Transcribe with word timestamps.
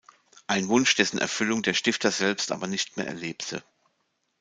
Ein 0.47 0.67
Wunsch, 0.67 0.95
dessen 0.95 1.19
Erfüllung 1.19 1.61
der 1.61 1.75
Stifter 1.75 2.09
selbst 2.09 2.51
aber 2.51 2.65
nicht 2.65 2.97
mehr 2.97 3.05
erlebte. 3.05 3.63